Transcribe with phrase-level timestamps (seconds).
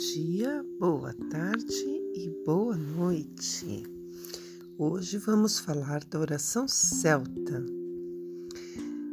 [0.00, 3.82] dia, boa tarde e boa noite.
[4.78, 7.64] Hoje vamos falar da oração celta.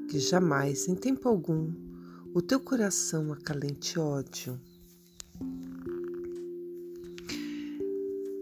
[0.09, 1.71] Que jamais, em tempo algum,
[2.33, 4.59] o teu coração acalente ódio.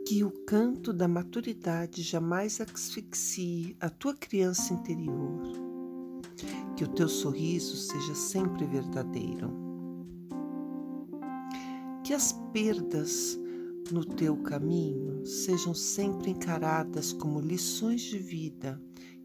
[0.08, 5.42] Que o canto da maturidade jamais asfixie a tua criança interior.
[6.76, 9.61] Que o teu sorriso seja sempre verdadeiro
[12.12, 13.40] que as perdas
[13.90, 18.78] no teu caminho sejam sempre encaradas como lições de vida,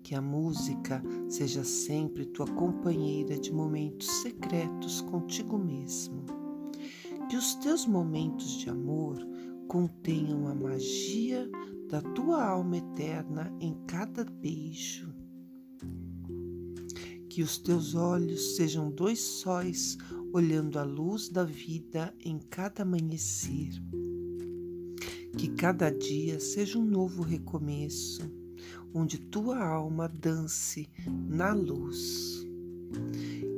[0.04, 6.26] que a música seja sempre tua companheira de momentos secretos contigo mesmo.
[7.28, 9.18] Que os teus momentos de amor
[9.66, 11.50] contenham a magia
[11.90, 15.12] da tua alma eterna em cada beijo.
[17.28, 19.98] Que os teus olhos sejam dois sóis
[20.32, 23.70] olhando a luz da vida em cada amanhecer.
[25.36, 28.22] Que cada dia seja um novo recomeço,
[28.94, 30.88] onde tua alma dance
[31.28, 32.46] na luz.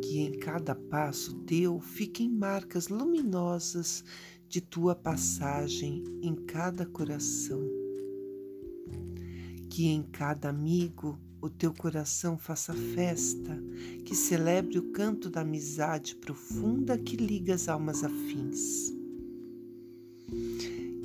[0.02, 4.04] Que em cada passo teu fiquem marcas luminosas
[4.48, 7.60] de tua passagem em cada coração.
[9.68, 13.62] Que em cada amigo o teu coração faça festa,
[14.04, 18.92] que celebre o canto da amizade profunda que liga as almas afins.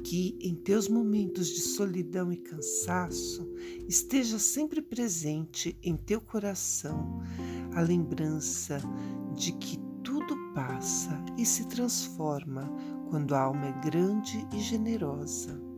[0.03, 3.47] Que em teus momentos de solidão e cansaço
[3.87, 7.21] esteja sempre presente em teu coração
[7.73, 8.79] a lembrança
[9.35, 12.69] de que tudo passa e se transforma
[13.09, 15.72] quando a alma é grande e generosa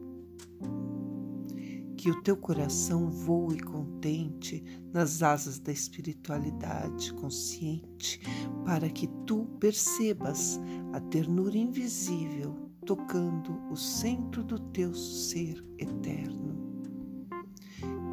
[2.05, 8.21] que o teu coração voe contente nas asas da espiritualidade consciente,
[8.63, 10.61] para que tu percebas
[10.93, 16.85] a ternura invisível tocando o centro do teu ser eterno.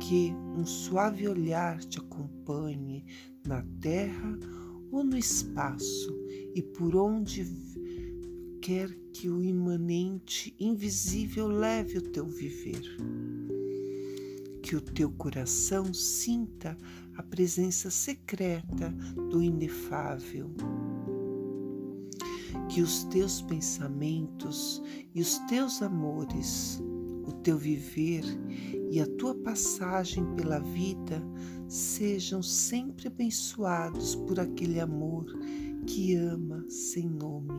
[0.01, 3.05] Que um suave olhar te acompanhe
[3.47, 4.39] na terra
[4.91, 6.19] ou no espaço
[6.55, 7.45] e por onde
[8.63, 12.81] quer que o imanente invisível leve o teu viver
[14.73, 16.75] que o teu coração sinta
[17.15, 18.89] a presença secreta
[19.31, 20.51] do inefável.
[22.71, 24.83] Que os teus pensamentos
[25.15, 26.83] e os teus amores,
[27.27, 28.25] o teu viver
[28.91, 31.23] e a tua passagem pela vida
[31.69, 35.27] sejam sempre abençoados por aquele amor
[35.87, 37.53] que ama sem nome.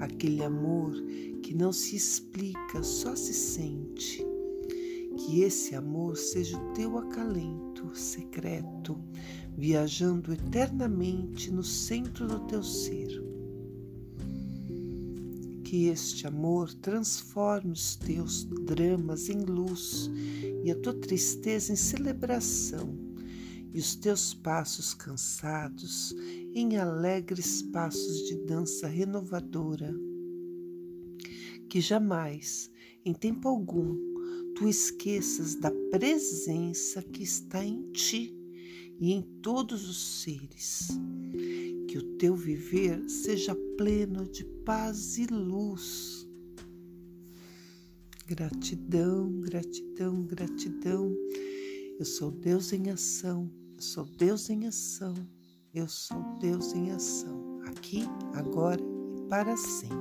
[0.00, 0.92] Aquele amor
[1.40, 4.23] que não se explica, só se sente
[5.24, 9.02] que esse amor seja o teu acalento secreto,
[9.56, 13.22] viajando eternamente no centro do teu ser.
[15.64, 20.10] Que este amor transforme os teus dramas em luz
[20.62, 22.94] e a tua tristeza em celebração,
[23.72, 26.14] e os teus passos cansados
[26.54, 29.92] em alegres passos de dança renovadora.
[31.68, 32.70] Que jamais,
[33.04, 34.13] em tempo algum,
[34.54, 38.34] tu esqueças da presença que está em ti
[39.00, 40.88] e em todos os seres.
[41.88, 46.28] Que o teu viver seja pleno de paz e luz.
[48.26, 51.14] Gratidão, gratidão, gratidão.
[51.98, 55.14] Eu sou Deus em ação, eu sou Deus em ação,
[55.72, 58.02] eu sou Deus em ação, aqui,
[58.32, 58.80] agora
[59.16, 59.94] e para sempre.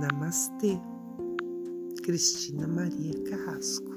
[0.00, 0.89] Namastê.
[2.02, 3.89] Cristina Maria Carrasco.